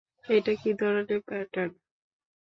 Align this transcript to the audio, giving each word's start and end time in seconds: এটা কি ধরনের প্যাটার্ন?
এটা 0.27 0.53
কি 0.61 0.71
ধরনের 0.73 1.19
প্যাটার্ন? 1.27 1.71